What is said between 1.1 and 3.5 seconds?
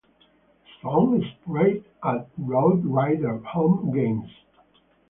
is played at Roughrider